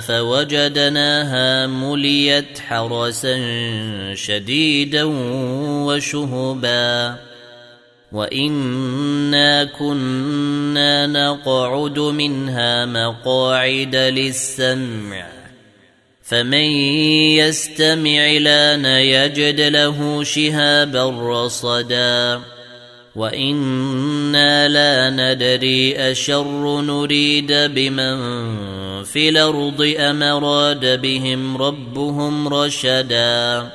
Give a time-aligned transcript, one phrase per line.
[0.00, 3.36] فوجدناها مليت حرسا
[4.14, 5.04] شديدا
[5.84, 7.16] وشهبا.
[8.12, 15.26] وإنا كنا نقعد منها مقاعد للسمع.
[16.22, 16.70] فمن
[17.36, 21.04] يستمع لأن يجد له شهابا
[21.44, 22.40] رصدا.
[23.16, 33.70] وإنا لا ندري أشر نريد بمن في الأرض أم اراد بهم ربهم رشدا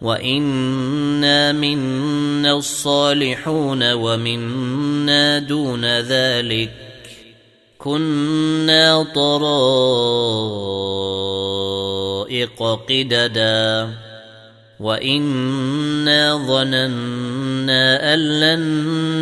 [0.00, 6.70] وإنا منا الصالحون ومنا دون ذلك
[7.78, 9.42] كنا طرائق
[12.88, 13.90] قددا
[14.80, 18.60] وإنا ظننا أن لن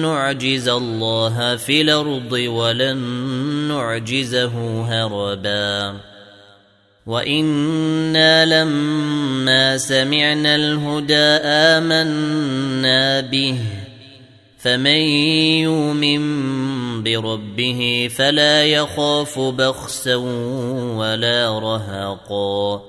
[0.02, 2.98] نعجز الله في الأرض ولن
[3.68, 6.00] نعجزه هربا.
[7.06, 13.58] وإنا لما سمعنا الهدى آمنا به
[14.58, 15.00] فمن
[15.64, 16.22] يؤمن
[17.02, 20.16] بربه فلا يخاف بخسا
[20.96, 22.82] ولا رهقا.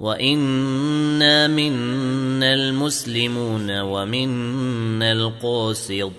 [0.00, 6.18] وإنا منا المسلمون ومنا القاسطون.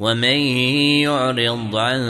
[0.00, 0.38] ومن
[1.04, 2.00] يعرض عن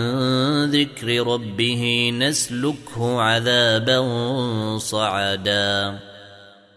[0.70, 3.98] ذكر ربه نسلكه عذابا
[4.78, 5.98] صعدا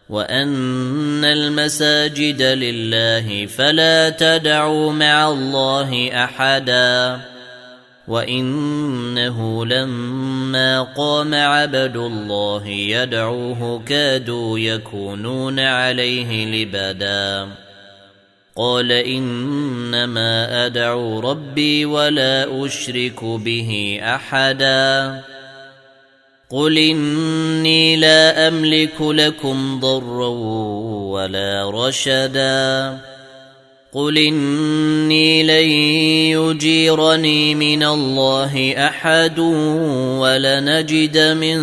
[0.10, 7.22] وان المساجد لله فلا تدعوا مع الله احدا
[8.08, 17.63] وانه لما قام عبد الله يدعوه كادوا يكونون عليه لبدا
[18.58, 25.22] قال إنما أدعو ربي ولا أشرك به أحدا.
[26.50, 30.28] قل إني لا أملك لكم ضرا
[31.10, 32.98] ولا رشدا.
[33.94, 35.70] قل إني لن
[36.40, 39.40] يجيرني من الله أحد
[40.20, 41.60] ولنجد من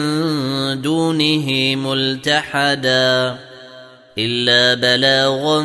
[0.83, 3.50] دونه ملتحدا.
[4.19, 5.63] إلا بلاغا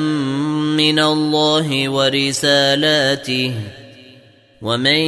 [0.78, 3.54] من الله ورسالاته.
[4.62, 5.00] ومن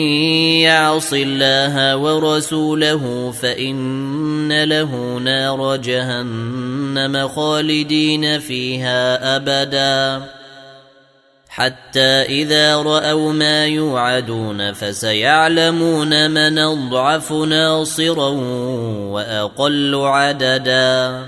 [0.62, 10.26] يعص الله ورسوله فإن له نار جهنم خالدين فيها أبدا.
[11.50, 18.30] حتى إذا رأوا ما يوعدون فسيعلمون من أضعف ناصرا
[19.10, 21.28] وأقل عددا.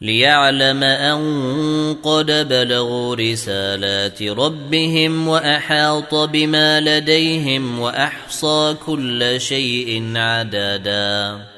[0.00, 11.55] ليعلم أن قد بلغوا رسالات ربهم وأحاط بما لديهم وأحصى كل شيء عددا.